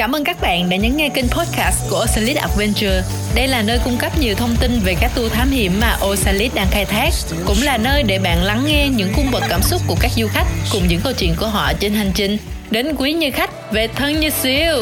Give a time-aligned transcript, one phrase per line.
[0.00, 3.02] Cảm ơn các bạn đã nhấn nghe kênh podcast của Osalit Adventure.
[3.34, 6.54] Đây là nơi cung cấp nhiều thông tin về các tour thám hiểm mà Osalit
[6.54, 7.10] đang khai thác,
[7.46, 10.26] cũng là nơi để bạn lắng nghe những cung bậc cảm xúc của các du
[10.26, 12.36] khách cùng những câu chuyện của họ trên hành trình
[12.70, 14.76] đến quý như khách về thân như siêu.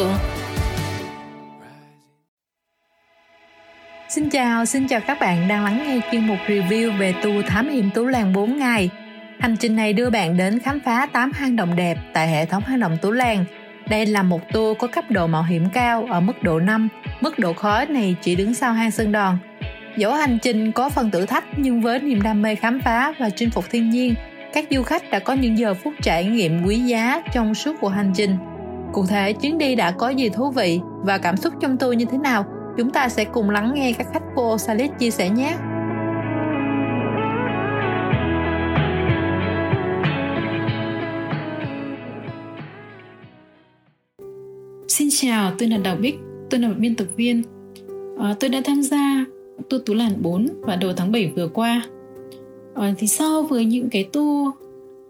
[4.08, 7.68] Xin chào, xin chào các bạn đang lắng nghe chuyên mục review về tour thám
[7.68, 8.90] hiểm Tú Làng 4 ngày.
[9.40, 12.62] Hành trình này đưa bạn đến khám phá 8 hang động đẹp tại hệ thống
[12.66, 13.44] hang động Tú Làng–
[13.90, 16.88] đây là một tour có cấp độ mạo hiểm cao ở mức độ 5,
[17.20, 19.38] mức độ khó này chỉ đứng sau hang Sơn Đòn.
[19.96, 23.30] Dẫu hành trình có phần thử thách nhưng với niềm đam mê khám phá và
[23.30, 24.14] chinh phục thiên nhiên,
[24.52, 27.88] các du khách đã có những giờ phút trải nghiệm quý giá trong suốt cuộc
[27.88, 28.36] hành trình.
[28.92, 32.04] Cụ thể chuyến đi đã có gì thú vị và cảm xúc trong tour như
[32.04, 32.44] thế nào?
[32.76, 35.54] Chúng ta sẽ cùng lắng nghe các khách của Osalit chia sẻ nhé.
[44.98, 46.14] Xin chào, tôi là Đào Bích,
[46.50, 47.42] tôi là một biên tập viên.
[48.18, 49.24] À, tôi đã tham gia
[49.68, 51.86] tour Tú Làn 4 vào đầu tháng 7 vừa qua.
[52.74, 54.54] À, thì so với những cái tour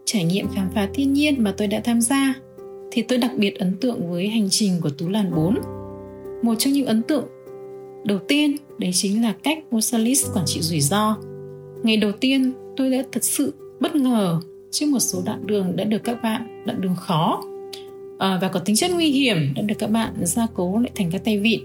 [0.04, 2.34] trải nghiệm khám phá thiên nhiên mà tôi đã tham gia
[2.90, 5.54] thì tôi đặc biệt ấn tượng với hành trình của Tú Làn 4.
[6.42, 7.24] Một trong những ấn tượng
[8.04, 11.16] đầu tiên đấy chính là cách Mosalis quản trị rủi ro.
[11.82, 15.84] Ngày đầu tiên tôi đã thật sự bất ngờ trước một số đoạn đường đã
[15.84, 17.42] được các bạn đoạn đường khó
[18.18, 21.10] à, và có tính chất nguy hiểm đã được các bạn gia cố lại thành
[21.10, 21.60] các tay vịn.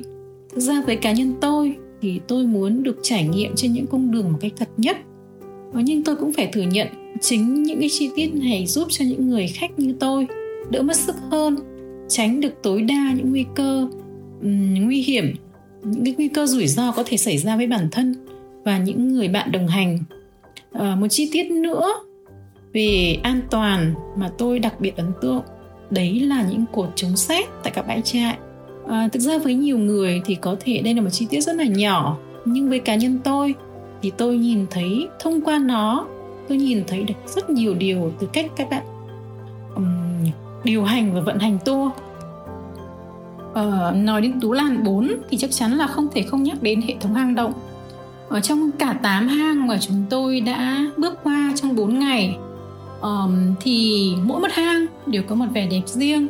[0.49, 4.11] Thực ra với cá nhân tôi thì tôi muốn được trải nghiệm trên những cung
[4.11, 4.97] đường một cách thật nhất.
[5.71, 6.87] Và nhưng tôi cũng phải thừa nhận
[7.21, 10.27] chính những cái chi tiết này giúp cho những người khách như tôi
[10.71, 11.55] đỡ mất sức hơn
[12.09, 13.87] tránh được tối đa những nguy cơ
[14.41, 15.35] um, nguy hiểm
[15.83, 18.15] những cái nguy cơ rủi ro có thể xảy ra với bản thân
[18.63, 19.99] và những người bạn đồng hành.
[20.71, 21.93] À, một chi tiết nữa
[22.73, 25.43] về an toàn mà tôi đặc biệt ấn tượng
[25.93, 28.37] đấy là những cột chống xét tại các bãi trại.
[28.87, 31.55] À, thực ra với nhiều người thì có thể đây là một chi tiết rất
[31.55, 33.55] là nhỏ nhưng với cá nhân tôi
[34.01, 36.05] thì tôi nhìn thấy thông qua nó
[36.49, 38.83] tôi nhìn thấy được rất nhiều điều từ cách các bạn
[39.75, 40.31] um,
[40.63, 41.91] điều hành và vận hành tour.
[43.53, 46.81] Ờ, nói đến tú lan 4 thì chắc chắn là không thể không nhắc đến
[46.81, 47.53] hệ thống hang động.
[48.29, 52.37] Ở trong cả 8 hang mà chúng tôi đã bước qua trong 4 ngày
[53.03, 56.27] um, thì mỗi một hang đều có một vẻ đẹp riêng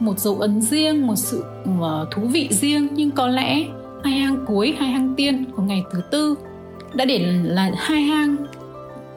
[0.00, 2.88] một dấu ấn riêng một sự uh, thú vị riêng.
[2.92, 3.64] Nhưng có lẽ
[4.04, 6.34] hai hang cuối hai hang tiên của ngày thứ tư
[6.94, 8.36] đã để là hai hang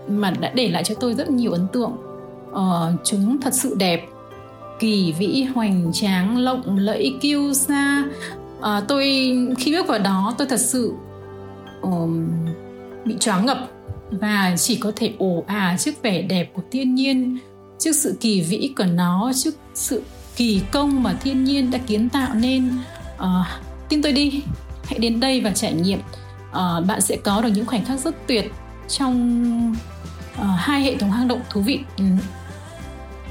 [0.07, 1.91] mà đã để lại cho tôi rất nhiều ấn tượng.
[2.51, 4.07] Uh, chúng thật sự đẹp
[4.79, 9.05] kỳ vĩ hoành tráng lộng lẫy kiêu xa uh, ờ, tôi
[9.59, 10.93] khi bước vào đó tôi thật sự
[11.81, 12.09] uh,
[13.05, 13.57] bị choáng ngập
[14.21, 17.37] và chỉ có thể ồ ả trước vẻ đẹp của thiên nhiên
[17.79, 20.03] trước sự kỳ vĩ của nó trước sự
[20.35, 22.71] kỳ công mà thiên nhiên đã kiến tạo nên.
[23.15, 23.45] Uh,
[23.89, 24.41] tin tôi đi
[24.83, 25.99] hãy đến đây và trải nghiệm.
[26.49, 28.51] Uh, bạn sẽ có được những khoảnh khắc rất tuyệt
[28.87, 29.75] trong
[30.41, 32.03] uh, hai hệ thống hang động thú vị ừ,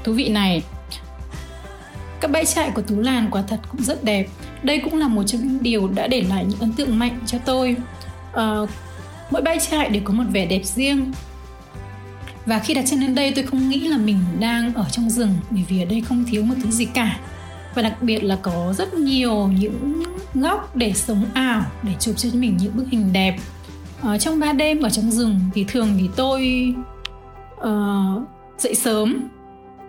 [0.03, 0.63] thú vị này.
[2.19, 4.27] Các bãi trại của Tú Làn quả thật cũng rất đẹp.
[4.63, 7.37] Đây cũng là một trong những điều đã để lại những ấn tượng mạnh cho
[7.45, 7.75] tôi.
[8.31, 8.69] Uh,
[9.31, 11.11] mỗi bãi trại đều có một vẻ đẹp riêng.
[12.45, 15.33] Và khi đặt chân đến đây tôi không nghĩ là mình đang ở trong rừng
[15.49, 17.19] bởi vì ở đây không thiếu một thứ gì cả.
[17.75, 20.03] Và đặc biệt là có rất nhiều những
[20.33, 23.37] góc để sống ảo để chụp cho mình những bức hình đẹp.
[24.01, 26.73] Ở trong ba đêm ở trong rừng thì thường thì tôi
[27.61, 28.21] uh,
[28.57, 29.27] dậy sớm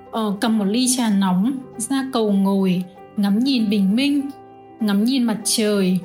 [0.08, 2.84] uh, cầm một ly trà nóng ra cầu ngồi
[3.16, 4.30] ngắm nhìn bình minh
[4.80, 5.98] ngắm nhìn mặt trời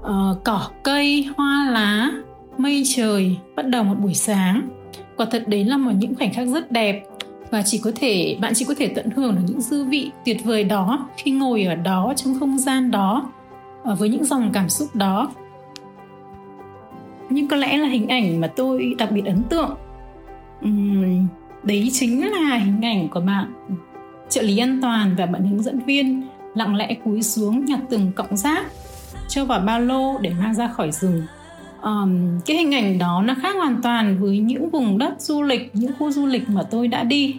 [0.00, 2.10] uh, cỏ cây hoa lá
[2.58, 4.68] mây trời bắt đầu một buổi sáng.
[5.16, 7.04] Quả thật đấy là một những khoảnh khắc rất đẹp.
[7.50, 10.44] Và chỉ có thể bạn chỉ có thể tận hưởng được những dư vị tuyệt
[10.44, 13.30] vời đó khi ngồi ở đó trong không gian đó
[13.84, 15.32] ờ, với những dòng cảm xúc đó.
[17.30, 19.76] Nhưng có lẽ là hình ảnh mà tôi đặc biệt ấn tượng
[20.64, 21.26] uhm,
[21.62, 23.52] đấy chính là hình ảnh của bạn
[24.28, 26.22] trợ lý an toàn và bạn hướng dẫn viên
[26.54, 28.66] lặng lẽ cúi xuống nhặt từng cọng rác
[29.28, 31.22] cho vào ba lô để mang ra khỏi rừng
[31.82, 35.70] um, cái hình ảnh đó nó khác hoàn toàn với những vùng đất du lịch
[35.72, 37.36] những khu du lịch mà tôi đã đi.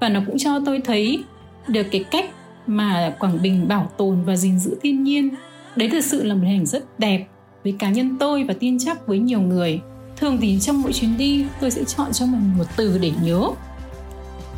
[0.00, 1.24] Và nó cũng cho tôi thấy
[1.68, 2.30] được cái cách
[2.66, 5.28] mà Quảng Bình bảo tồn và gìn giữ thiên nhiên.
[5.76, 7.26] Đấy thực sự là một hình ảnh rất đẹp
[7.64, 9.80] với cá nhân tôi và tin chắc với nhiều người.
[10.16, 13.50] Thường thì trong mỗi chuyến đi tôi sẽ chọn cho mình một từ để nhớ.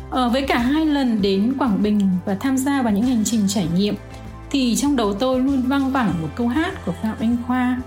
[0.09, 3.41] Ờ, với cả hai lần đến Quảng Bình và tham gia vào những hành trình
[3.47, 3.95] trải nghiệm
[4.51, 7.81] thì trong đầu tôi luôn vang vẳng một câu hát của Phạm Anh Khoa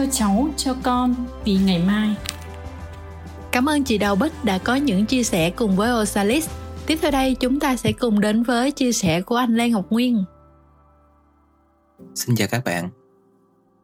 [0.00, 1.14] cho cháu, cho con
[1.44, 2.16] vì ngày mai.
[3.52, 6.48] Cảm ơn chị Đào Bích đã có những chia sẻ cùng với Osalis.
[6.86, 9.90] Tiếp theo đây chúng ta sẽ cùng đến với chia sẻ của anh Lê Ngọc
[9.90, 10.24] Nguyên.
[12.14, 12.88] Xin chào các bạn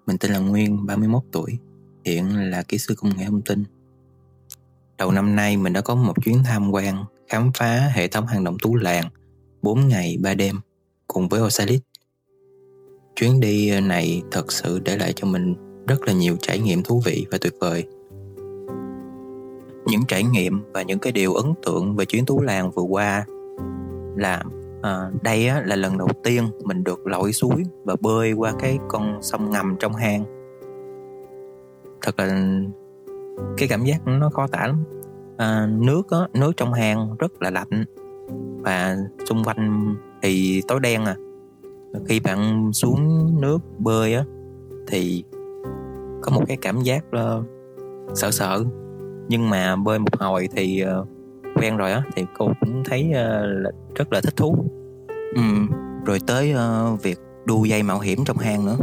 [0.06, 1.58] Mình tên là Nguyên, 31 tuổi
[2.04, 3.64] Hiện là kỹ sư công nghệ thông tin
[4.98, 8.44] Đầu năm nay mình đã có một chuyến tham quan Khám phá hệ thống hang
[8.44, 9.08] động Tú Làng
[9.62, 10.60] 4 ngày 3 đêm
[11.06, 11.80] Cùng với Osalis
[13.16, 17.02] Chuyến đi này thật sự để lại cho mình rất là nhiều trải nghiệm thú
[17.04, 17.84] vị và tuyệt vời.
[19.86, 23.26] Những trải nghiệm và những cái điều ấn tượng về chuyến Tú Làng vừa qua
[24.16, 24.42] Là
[24.82, 28.78] à, đây á, là lần đầu tiên mình được lội suối và bơi qua cái
[28.88, 30.24] con sông ngầm trong hang.
[32.02, 32.52] Thật là
[33.56, 34.84] cái cảm giác nó khó tả lắm.
[35.36, 37.84] À, nước á, nước trong hang rất là lạnh
[38.62, 38.96] và
[39.28, 41.16] xung quanh thì tối đen à.
[42.06, 44.24] Khi bạn xuống nước bơi á
[44.86, 45.24] thì
[46.26, 47.44] có một cái cảm giác uh,
[48.14, 48.64] sợ sợ.
[49.28, 51.08] Nhưng mà bơi một hồi thì uh,
[51.55, 54.56] quen rồi á thì cô cũng thấy uh, rất là thích thú.
[55.34, 55.43] Ừ.
[56.06, 58.76] rồi tới uh, việc đu dây mạo hiểm trong hang nữa.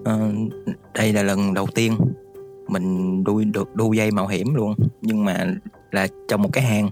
[0.00, 0.52] Uh,
[0.94, 1.96] đây là lần đầu tiên
[2.68, 5.54] mình đu được đu dây mạo hiểm luôn nhưng mà
[5.90, 6.90] là trong một cái hang.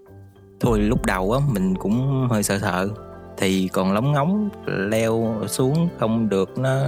[0.60, 2.88] Thôi lúc đầu á mình cũng hơi sợ sợ
[3.36, 6.80] thì còn lóng ngóng leo xuống không được nó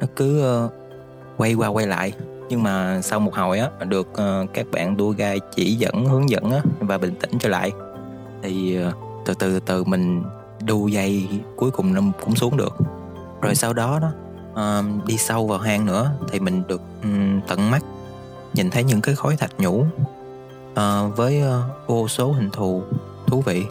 [0.00, 0.72] nó cứ uh,
[1.36, 2.12] quay qua quay lại.
[2.48, 6.30] Nhưng mà sau một hồi á được ờ, các bạn đua gai chỉ dẫn hướng
[6.30, 7.72] dẫn á và bình tĩnh trở lại.
[8.42, 8.92] Thì ờ,
[9.24, 10.22] từ từ từ mình
[10.66, 12.76] đu dây cuối cùng nó cũng xuống được.
[13.42, 14.10] Rồi sau đó đó
[14.52, 17.84] uh, đi sâu vào hang nữa thì mình được um, tận mắt
[18.54, 19.84] nhìn thấy những cái khối thạch nhũ
[20.72, 22.82] uh, với uh, vô số hình thù
[23.26, 23.64] thú vị.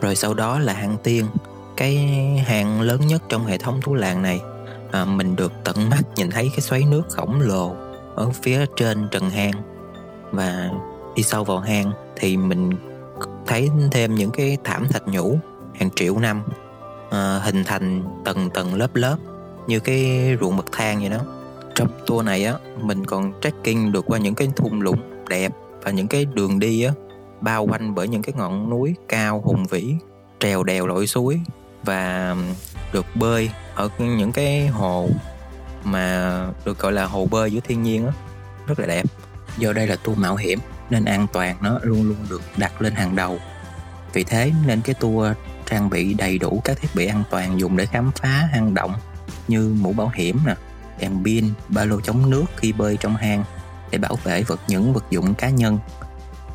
[0.00, 1.26] Rồi sau đó là hang tiên
[1.76, 1.96] cái
[2.46, 4.40] hang lớn nhất trong hệ thống thú làng này
[4.92, 7.74] à, mình được tận mắt nhìn thấy cái xoáy nước khổng lồ
[8.14, 9.52] ở phía trên trần hang.
[10.30, 10.70] Và
[11.16, 12.70] đi sâu vào hang thì mình
[13.46, 15.38] thấy thêm những cái thảm thạch nhũ
[15.74, 16.42] hàng triệu năm
[17.10, 19.16] à, hình thành tầng tầng lớp lớp
[19.66, 21.18] như cái ruộng bậc thang vậy đó.
[21.74, 25.52] Trong tour này á mình còn trekking được qua những cái thung lũng đẹp
[25.82, 26.92] và những cái đường đi á
[27.40, 29.94] bao quanh bởi những cái ngọn núi cao hùng vĩ
[30.40, 31.40] trèo đèo lội suối
[31.84, 32.36] và
[32.92, 35.08] được bơi ở những cái hồ
[35.84, 38.12] mà được gọi là hồ bơi giữa thiên nhiên á
[38.66, 39.04] rất là đẹp.
[39.58, 40.58] Do đây là tour mạo hiểm
[40.90, 43.38] nên an toàn nó luôn luôn được đặt lên hàng đầu.
[44.12, 45.32] Vì thế nên cái tour
[45.66, 48.94] trang bị đầy đủ các thiết bị an toàn dùng để khám phá hang động
[49.48, 50.54] như mũ bảo hiểm nè,
[51.00, 53.44] đèn pin, ba lô chống nước khi bơi trong hang
[53.90, 55.78] để bảo vệ vật những vật dụng cá nhân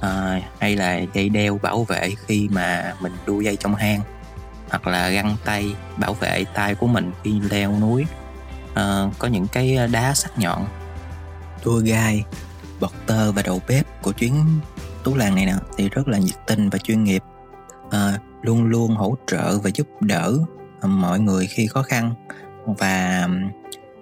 [0.01, 4.01] à, hay là dây đeo bảo vệ khi mà mình đu dây trong hang
[4.71, 8.05] hoặc là găng tay bảo vệ tay của mình khi leo núi.
[8.73, 10.65] À, có những cái ờ, đá sắc nhọn.
[11.63, 12.23] Tour guide
[12.79, 14.33] bọt tơ và đầu bếp của chuyến
[15.03, 17.23] tú làng này nè thì rất là nhiệt tình và chuyên nghiệp.
[17.91, 20.33] À, luôn luôn hỗ trợ và giúp đỡ
[20.81, 22.13] mọi người khi khó khăn
[22.65, 23.27] và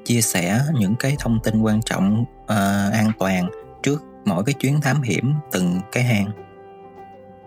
[0.05, 3.49] chia sẻ những cái thông tin quan trọng uh, an toàn
[3.83, 6.31] trước mỗi cái chuyến thám hiểm từng cái hang.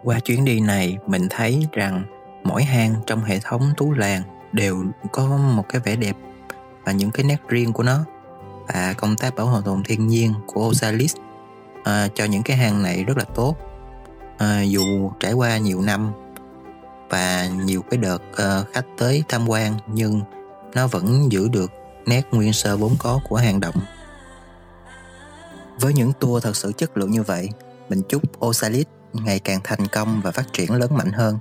[0.03, 2.05] Qua chuyến đi này mình thấy rằng
[2.53, 4.23] mỗi hang trong hệ thống tú làng
[4.53, 6.17] đều có một cái vẻ đẹp
[6.85, 8.05] và những cái nét riêng của nó
[8.69, 11.17] và công tác bảo hộ tồn thiên nhiên của Osalis
[11.85, 13.57] à, cho những cái hang này rất là tốt
[14.39, 16.13] à, dù trải qua nhiều năm
[17.11, 20.21] và nhiều cái đợt uh, khách tới tham quan nhưng
[20.75, 21.73] nó vẫn giữ được
[22.07, 23.75] nét nguyên sơ vốn có của hang động.
[25.81, 27.49] Với những tour thật sự chất lượng như vậy,
[27.89, 31.39] mình chúc Osalis ngày càng thành công và phát triển lớn mạnh hơn.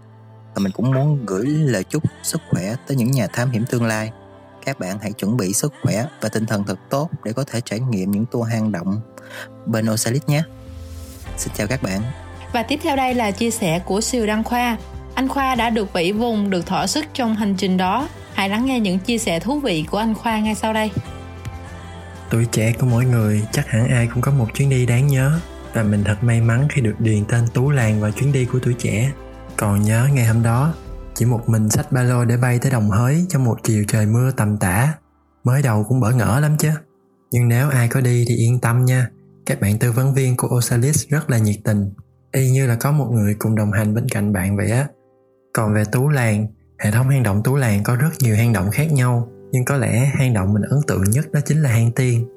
[0.55, 3.85] Và mình cũng muốn gửi lời chúc sức khỏe tới những nhà thám hiểm tương
[3.85, 4.11] lai.
[4.65, 7.61] Các bạn hãy chuẩn bị sức khỏe và tinh thần thật tốt để có thể
[7.61, 9.01] trải nghiệm những tour hang động
[9.65, 10.43] bên Osalis nhé.
[11.37, 12.01] Xin chào các bạn.
[12.53, 14.77] Và tiếp theo đây là chia sẻ của siêu đăng khoa
[15.15, 18.07] anh Khoa đã được vẫy vùng, được thỏa sức trong hành trình đó.
[18.33, 20.91] Hãy lắng nghe những chia sẻ thú vị của anh Khoa ngay sau đây.
[22.29, 25.39] Tuổi trẻ của mỗi người chắc hẳn ai cũng có một chuyến đi đáng nhớ
[25.73, 28.59] và mình thật may mắn khi được điền tên Tú Làng vào chuyến đi của
[28.63, 29.11] tuổi trẻ.
[29.61, 30.73] Còn nhớ ngày hôm đó,
[31.15, 34.05] chỉ một mình sách ba lô để bay tới đồng hới trong một chiều trời
[34.05, 34.93] mưa tầm tã.
[35.43, 36.69] Mới đầu cũng bỡ ngỡ lắm chứ.
[37.31, 39.07] Nhưng nếu ai có đi thì yên tâm nha,
[39.45, 41.93] các bạn tư vấn viên của Osalis rất là nhiệt tình.
[42.31, 44.87] Y như là có một người cùng đồng hành bên cạnh bạn vậy á.
[45.53, 46.47] Còn về Tú Làng,
[46.79, 49.77] hệ thống hang động Tú Làng có rất nhiều hang động khác nhau, nhưng có
[49.77, 52.27] lẽ hang động mình ấn tượng nhất đó chính là hang tiên.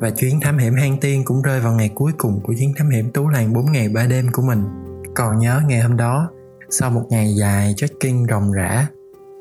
[0.00, 2.90] Và chuyến thám hiểm hang tiên cũng rơi vào ngày cuối cùng của chuyến thám
[2.90, 4.83] hiểm Tú Làng 4 ngày 3 đêm của mình.
[5.14, 6.30] Còn nhớ ngày hôm đó,
[6.70, 8.86] sau một ngày dài trekking ròng rã,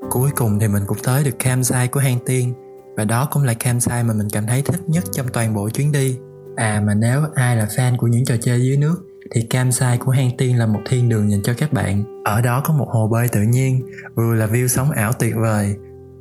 [0.10, 2.53] cuối cùng thì mình cũng tới được campsite của hang tiên.
[2.98, 5.92] Và đó cũng là campsite mà mình cảm thấy thích nhất trong toàn bộ chuyến
[5.92, 6.18] đi.
[6.56, 10.12] À mà nếu ai là fan của những trò chơi dưới nước thì campsite của
[10.12, 12.24] hang tiên là một thiên đường dành cho các bạn.
[12.24, 13.82] Ở đó có một hồ bơi tự nhiên
[14.15, 15.75] vừa là view sóng ảo tuyệt vời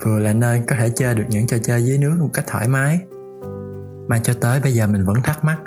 [0.04, 2.68] vừa là nơi có thể chơi được những trò chơi dưới nước một cách thoải
[2.68, 2.98] mái.
[4.08, 5.58] Mà cho tới bây giờ mình vẫn thắc mắc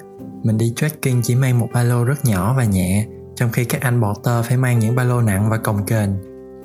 [0.43, 3.81] mình đi trekking chỉ mang một ba lô rất nhỏ và nhẹ trong khi các
[3.81, 6.09] anh porter phải mang những ba lô nặng và cồng kềnh.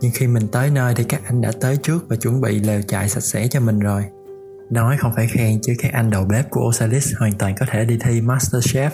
[0.00, 2.83] Nhưng khi mình tới nơi thì các anh đã tới trước và chuẩn bị lều
[2.83, 4.05] trại sạch sẽ cho mình rồi.
[4.71, 7.85] Nói không phải khen chứ các anh đầu bếp của Osalis hoàn toàn có thể
[7.85, 8.91] đi thi Masterchef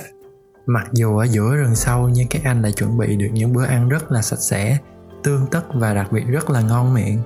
[0.67, 3.65] mặc dù ở giữa rừng sâu nhưng các anh lại chuẩn bị được những bữa
[3.65, 4.79] ăn rất là sạch sẽ,
[5.23, 7.19] tương tất và đặc biệt rất là ngon miệng.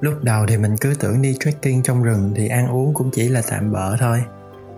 [0.00, 3.28] Lúc đầu thì mình cứ tưởng đi trekking trong rừng thì ăn uống cũng chỉ
[3.28, 4.22] là tạm bỡ thôi.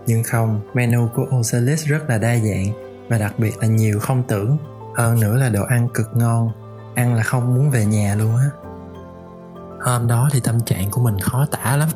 [0.05, 2.65] Nhưng không, menu của Osalis rất là đa dạng
[3.09, 4.57] và đặc biệt là nhiều không tưởng
[4.95, 6.51] hơn nữa là đồ ăn cực ngon,
[6.95, 8.49] ăn là không muốn về nhà luôn á.
[9.81, 11.89] Hôm đó thì tâm trạng của mình khó tả lắm.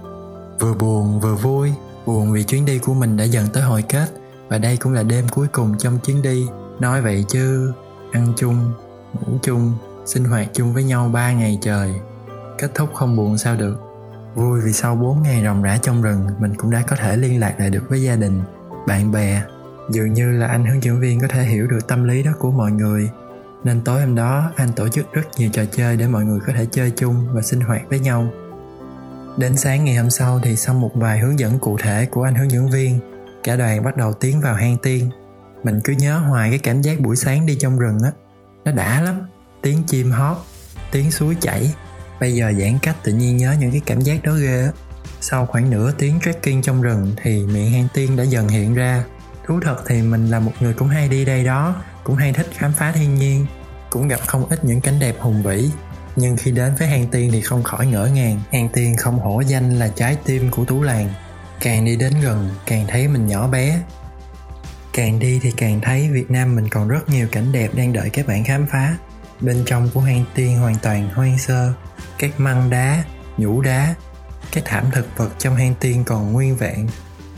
[0.59, 1.73] Vừa buồn, vừa vui,
[2.05, 4.09] buồn vì chuyến đi của mình đã dần tới hồi kết,
[4.47, 6.47] và đây cũng là đêm cuối cùng trong chuyến đi.
[6.79, 7.73] Nói vậy chứ,
[8.11, 8.71] ăn chung,
[9.13, 9.73] ngủ chung,
[10.05, 11.93] sinh hoạt chung với nhau ba ngày trời,
[12.57, 13.77] kết thúc không buồn sao được.
[14.35, 17.39] Vui vì sau 4 ngày ròng rã trong rừng, mình cũng đã có thể liên
[17.39, 18.41] lạc lại được với gia đình,
[18.87, 19.41] bạn bè
[19.91, 22.51] dường như là anh hướng dẫn viên có thể hiểu được tâm lý đó của
[22.51, 23.09] mọi người.
[23.63, 26.53] Nên tối hôm đó, anh tổ chức rất nhiều trò chơi để mọi người có
[26.53, 28.27] thể chơi chung và sinh hoạt với nhau.
[29.37, 32.35] Đến sáng ngày hôm sau thì sau một vài hướng dẫn cụ thể của anh
[32.35, 32.99] hướng dẫn viên,
[33.43, 35.09] cả đoàn bắt đầu tiến vào hang tiên.
[35.63, 38.11] Mình cứ nhớ hoài cái cảm giác buổi sáng đi trong rừng á.
[38.65, 39.21] Nó đã lắm,
[39.61, 40.37] tiếng chim hót,
[40.91, 41.73] tiếng suối chảy.
[42.19, 44.71] Bây giờ giãn cách tự nhiên nhớ những cái cảm giác đó ghê á.
[45.21, 49.03] Sau khoảng nửa tiếng trekking trong rừng thì miệng hang tiên đã dần hiện ra
[49.49, 52.49] thú thật thì mình là một người cũng hay đi đây đó, cũng hay thích
[52.53, 53.45] khám phá thiên nhiên,
[53.89, 55.69] cũng gặp không ít những cảnh đẹp hùng vĩ.
[56.15, 58.39] Nhưng khi đến với hang tiên thì không khỏi ngỡ ngàng.
[58.51, 61.09] Hang tiên không hổ danh là trái tim của tú làng.
[61.61, 63.81] Càng đi đến gần, càng thấy mình nhỏ bé.
[64.93, 68.09] Càng đi thì càng thấy việt nam mình còn rất nhiều cảnh đẹp đang đợi
[68.09, 68.97] các bạn khám phá.
[69.41, 71.73] Bên trong của hang tiên hoàn toàn hoang sơ.
[72.19, 73.03] Các măng đá,
[73.37, 73.95] nhũ đá,
[74.51, 76.87] các thảm thực vật trong hang tiên còn nguyên vẹn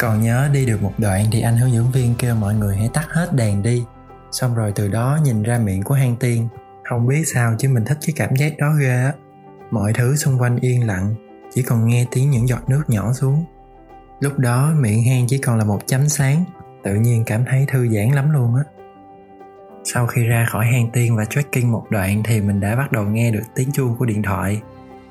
[0.02, 2.90] còn nhớ đi được một đoạn thì anh hướng dẫn viên kêu mọi người hãy
[2.94, 3.86] tắt hết đèn đi.
[4.32, 6.48] Xong rồi từ đó nhìn ra miệng của hang tiên.
[6.90, 9.14] Không biết sao chứ mình thích cái cảm giác đó ghê á.
[9.72, 11.16] Mọi thứ xung quanh yên lặng,
[11.54, 13.46] chỉ còn nghe tiếng những giọt nước nhỏ xuống.
[14.20, 16.44] Lúc đó miệng hang chỉ còn là một chấm sáng,
[16.84, 18.64] tự nhiên cảm thấy thư giãn lắm luôn á.
[19.84, 23.04] Sau khi ra khỏi hang tiên và trekking một đoạn thì mình đã bắt đầu
[23.04, 24.62] nghe được tiếng chuông của điện thoại.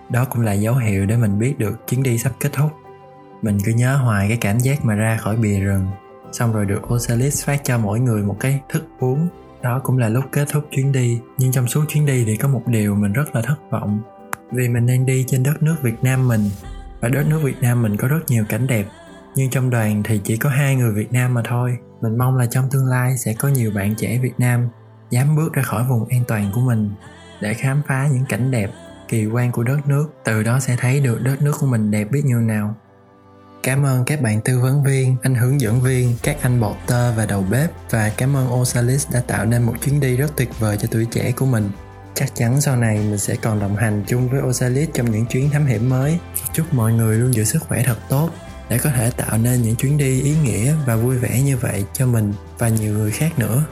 [0.08, 2.70] Đó cũng là dấu hiệu để mình biết được chuyến đi sắp kết thúc
[3.42, 5.86] mình cứ nhớ hoài cái cảm giác mà ra khỏi bìa rừng,
[6.32, 9.28] xong rồi được Osalis phát cho mỗi người một cái thức uống.
[9.62, 12.48] Đó cũng là lúc kết thúc chuyến đi, nhưng trong suốt chuyến đi thì có
[12.48, 14.00] một điều mình rất là thất vọng.
[14.52, 16.50] Vì mình đang đi trên đất nước Việt Nam mình,
[17.00, 18.86] và đất nước Việt Nam mình có rất nhiều cảnh đẹp,
[19.34, 21.76] nhưng trong đoàn thì chỉ có hai người Việt Nam mà thôi.
[22.00, 24.68] Mình mong là trong tương lai sẽ có nhiều bạn trẻ Việt Nam
[25.10, 26.90] dám bước ra khỏi vùng an toàn của mình
[27.40, 28.70] để khám phá những cảnh đẹp,
[29.08, 30.08] kỳ quan của đất nước.
[30.24, 32.74] Từ đó sẽ thấy được đất nước của mình đẹp biết nhiêu nào.
[33.62, 37.12] Cảm ơn các bạn tư vấn viên, anh hướng dẫn viên, các anh bột tơ
[37.12, 40.48] và đầu bếp và cảm ơn Osalis đã tạo nên một chuyến đi rất tuyệt
[40.58, 41.70] vời cho tuổi trẻ của mình.
[42.14, 45.50] Chắc chắn sau này mình sẽ còn đồng hành chung với Osalis trong những chuyến
[45.50, 46.18] thám hiểm mới.
[46.52, 48.30] Chúc mọi người luôn giữ sức khỏe thật tốt
[48.68, 51.84] để có thể tạo nên những chuyến đi ý nghĩa và vui vẻ như vậy
[51.92, 53.64] cho mình và nhiều người khác nữa.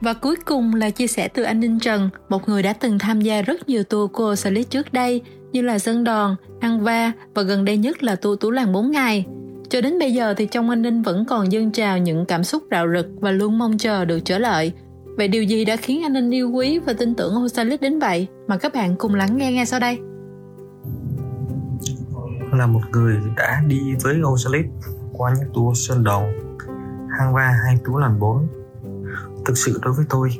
[0.00, 3.20] Và cuối cùng là chia sẻ từ anh Ninh Trần, một người đã từng tham
[3.20, 5.22] gia rất nhiều tour của Osalis trước đây
[5.56, 8.90] như là Sơn Đòn, Ăn Va và gần đây nhất là tour Tú Làng 4
[8.90, 9.26] ngày.
[9.68, 12.62] Cho đến bây giờ thì trong anh Ninh vẫn còn dâng trào những cảm xúc
[12.70, 14.72] rạo rực và luôn mong chờ được trở lại.
[15.16, 18.26] Vậy điều gì đã khiến anh Ninh yêu quý và tin tưởng Osalis đến vậy?
[18.46, 19.98] Mà các bạn cùng lắng nghe ngay sau đây.
[22.52, 24.66] Là một người đã đi với Osalis
[25.12, 26.24] qua những tour Sơn Đòn,
[27.18, 28.46] Hang Va hay Tú Làng 4
[29.44, 30.30] thực sự đối với tôi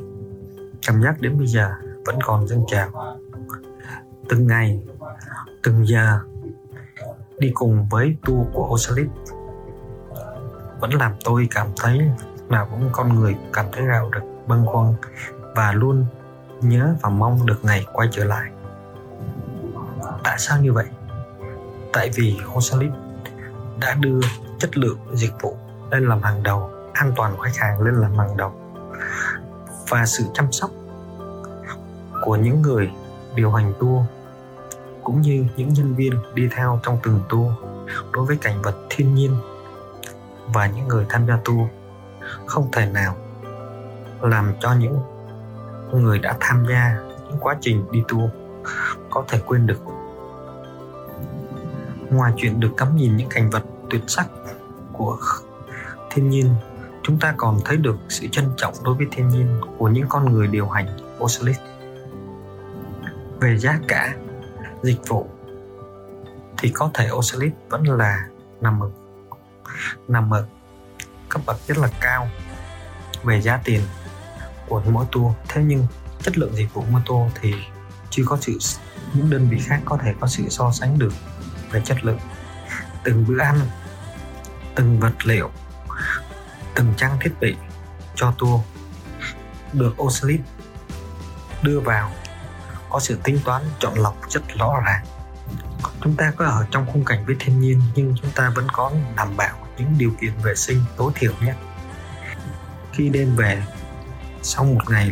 [0.87, 1.71] cảm giác đến bây giờ
[2.05, 2.89] vẫn còn dâng trào
[4.29, 4.81] từng ngày
[5.67, 6.21] từng giờ
[7.39, 9.07] đi cùng với tour của Osalit
[10.81, 12.01] vẫn làm tôi cảm thấy
[12.49, 14.95] là cũng con người cảm thấy gạo rực, bâng khuâng
[15.55, 16.07] và luôn
[16.61, 18.51] nhớ và mong được ngày quay trở lại.
[20.25, 20.87] Tại sao như vậy?
[21.93, 22.93] Tại vì Osalit
[23.81, 24.21] đã đưa
[24.59, 25.57] chất lượng dịch vụ
[25.91, 28.53] lên làm hàng đầu, an toàn của khách hàng lên làm hàng đầu.
[29.89, 30.71] Và sự chăm sóc
[32.23, 32.91] của những người
[33.35, 34.05] điều hành tour
[35.07, 37.53] cũng như những nhân viên đi theo trong từng tour
[38.13, 39.37] đối với cảnh vật thiên nhiên
[40.47, 41.69] và những người tham gia tour
[42.47, 43.17] không thể nào
[44.21, 44.99] làm cho những
[45.93, 46.99] người đã tham gia
[47.29, 48.31] những quá trình đi tour
[49.11, 49.81] có thể quên được
[52.11, 54.27] ngoài chuyện được cắm nhìn những cảnh vật tuyệt sắc
[54.93, 55.19] của
[56.11, 56.55] thiên nhiên
[57.03, 60.33] chúng ta còn thấy được sự trân trọng đối với thiên nhiên của những con
[60.33, 60.87] người điều hành
[61.19, 61.57] Ocelit.
[63.41, 64.15] Về giá cả,
[64.83, 65.27] dịch vụ,
[66.59, 68.29] thì có thể Ocelot vẫn là
[68.61, 68.91] nằm ở
[70.09, 70.47] nằm ở
[71.29, 72.29] cấp bậc rất là cao
[73.25, 73.81] về giá tiền
[74.69, 75.33] của mỗi tour.
[75.49, 75.87] Thế nhưng
[76.23, 77.55] chất lượng dịch vụ mô tour thì
[78.11, 78.59] chưa có sự,
[79.15, 81.13] những đơn vị khác có thể có sự so sánh được
[81.71, 82.19] về chất lượng.
[83.05, 83.61] Từng bữa ăn,
[84.75, 85.51] từng vật liệu,
[86.75, 87.57] từng trang thiết bị
[88.15, 88.61] cho tour
[89.73, 90.41] được Ocelot
[91.63, 92.11] đưa vào
[92.91, 95.05] có sự tính toán, chọn lọc rất rõ ràng.
[96.01, 98.93] Chúng ta có ở trong khung cảnh với thiên nhiên, nhưng chúng ta vẫn có
[99.17, 101.57] đảm bảo những điều kiện vệ sinh tối thiểu nhất
[102.93, 103.63] khi đêm về,
[104.43, 105.11] sau một ngày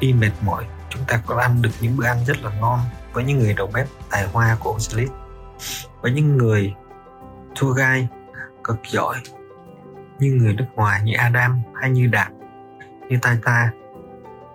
[0.00, 2.80] đi mệt mỏi, chúng ta có ăn được những bữa ăn rất là ngon
[3.12, 5.10] với những người đầu bếp tài hoa của Ocelit
[6.00, 6.74] với những người
[7.60, 8.06] tour guide
[8.64, 9.16] cực giỏi
[10.18, 12.28] như người nước ngoài như Adam hay như Đạt
[13.08, 13.70] như Taita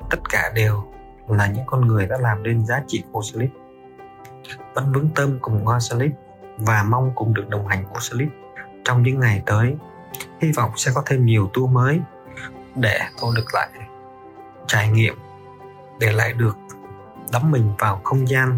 [0.09, 0.86] tất cả đều
[1.27, 3.49] là những con người đã làm nên giá trị của Ocelit
[4.73, 6.11] vẫn vững tâm cùng Ocelit
[6.57, 8.29] và mong cùng được đồng hành của Ocelit
[8.83, 9.75] trong những ngày tới
[10.41, 11.99] hy vọng sẽ có thêm nhiều tour mới
[12.75, 13.69] để tôi được lại
[14.67, 15.15] trải nghiệm,
[15.99, 16.57] để lại được
[17.31, 18.57] đắm mình vào không gian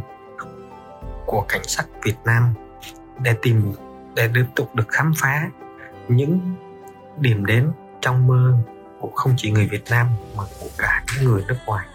[1.26, 2.54] của cảnh sắc Việt Nam
[3.20, 3.74] để tìm,
[4.16, 5.50] để tiếp tục được khám phá
[6.08, 6.56] những
[7.18, 7.72] điểm đến
[8.02, 8.58] trong mơ
[9.00, 10.08] của không chỉ người Việt Nam
[10.38, 11.88] mà của cả những người nước ngoài.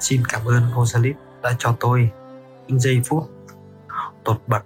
[0.00, 2.10] Xin cảm ơn Osalit đã cho tôi
[2.66, 3.30] những giây phút
[4.24, 4.64] tột bậc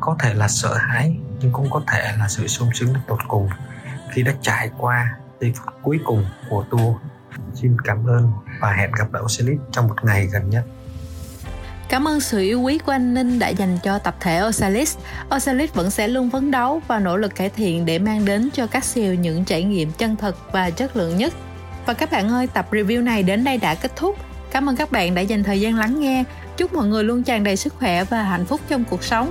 [0.00, 3.48] có thể là sợ hãi, nhưng cũng có thể là sự sung sướng tột cùng
[4.12, 6.96] khi đã trải qua giây phút cuối cùng của tour.
[7.54, 10.64] Xin cảm ơn và hẹn gặp lại Ocelit trong một ngày gần nhất.
[11.88, 14.96] Cảm ơn sự yêu quý của anh Ninh đã dành cho tập thể Osalis.
[15.36, 18.66] Osalis vẫn sẽ luôn phấn đấu và nỗ lực cải thiện để mang đến cho
[18.66, 21.34] các siêu những trải nghiệm chân thật và chất lượng nhất.
[21.86, 24.16] Và các bạn ơi, tập review này đến đây đã kết thúc.
[24.50, 26.24] Cảm ơn các bạn đã dành thời gian lắng nghe.
[26.56, 29.30] Chúc mọi người luôn tràn đầy sức khỏe và hạnh phúc trong cuộc sống.